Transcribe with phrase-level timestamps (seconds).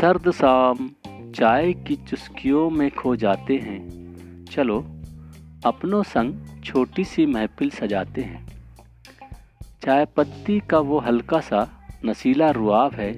[0.00, 0.90] सर्द शाम
[1.30, 3.88] चाय की चुस्कियों में खो जाते हैं।
[4.44, 4.80] चलो,
[5.66, 8.46] अपनों संग छोटी सी महफिल सजाते हैं।
[9.84, 13.12] चाय पत्ती का वो हल्का सा नशीला रुआब है।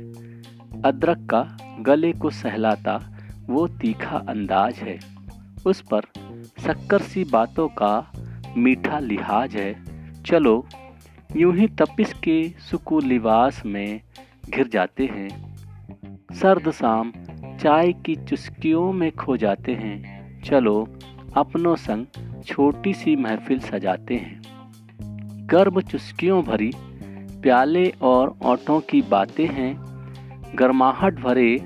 [0.83, 4.99] अदरक का गले को सहलाता वो तीखा अंदाज है।
[5.67, 6.01] उस पर
[6.63, 8.13] शक्कर सी बातों का
[8.57, 9.77] मीठा लिहाज है।
[10.23, 10.67] चलो,
[11.37, 14.01] यूँ ही तपिस के सुकू लिबास में
[14.51, 15.50] घिर जाते हैं।
[16.33, 17.13] सर्द शाम
[17.61, 20.89] चाय की चुस्कियों में खो जाते हैं। चलो,
[21.37, 22.07] अपनों संग
[22.45, 24.43] छोटी सी महफिल सजाते हैं।
[25.47, 26.73] गर्म चुस्कियों भरी,
[27.43, 29.81] प्याले और ओठों की बातें हैं।
[30.57, 31.57] गर्माहट भरे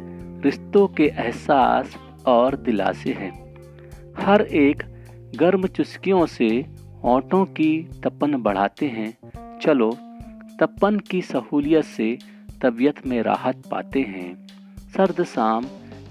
[0.40, 3.54] रिश्तों के एहसास और दिलासे हैं।
[4.18, 4.82] हर एक
[5.37, 6.66] गर्म चुस्कियों से
[7.04, 9.15] ओंठों की तपन बढ़ाते हैं।
[9.59, 9.90] चलो,
[10.60, 12.18] तपन की सहूलियत से
[12.62, 14.46] तबीयत में राहत पाते हैं।
[14.96, 15.64] सर्द शाम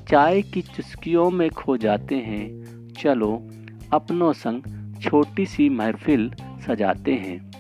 [0.10, 3.48] चाय की चुस्कियों में खो जाते हैं। चलो,
[3.94, 4.62] अपनों संग
[5.02, 6.34] छोटी सी महफिल
[6.68, 7.52] सजाते हैं।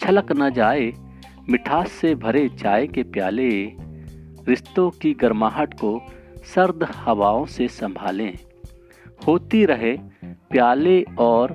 [0.00, 0.92] छलक न जाए,
[1.50, 3.72] मिठास से भरे चाय के प्याले,
[4.48, 6.02] रिश्तों की गर्माहट को
[6.54, 8.38] सर्द हवाओं से संभालें।
[9.26, 11.50] होती रहे प्याले और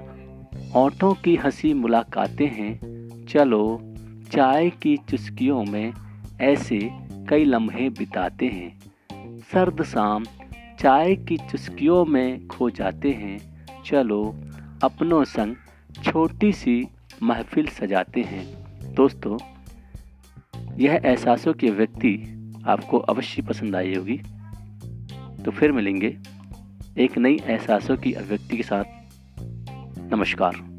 [0.76, 2.80] ओंठों की हँसी मुलाकातें हैं।
[3.26, 3.82] चलो,
[4.32, 5.94] चाय की चुस्कियों में
[6.42, 8.80] ऐसे कई लम्हे बिताते हैं।
[9.42, 10.26] सर्द शाम
[10.80, 14.36] चाय की चुस्कियों में खो जाते हैं। चलो,
[14.84, 15.56] अपनों संग
[16.04, 16.88] छोटी सी
[17.24, 18.46] महफिल सजाते हैं।
[18.94, 19.38] दोस्तों,
[20.78, 22.36] यह एहसासों की व्यक्ति
[22.68, 24.22] आपको अवश्य पसंद आई होगी।
[25.46, 26.18] तो फिर मिलेंगे
[26.98, 28.84] एक नई एहसासों की अभिव्यक्ति के साथ।
[30.14, 30.70] नमस्कार।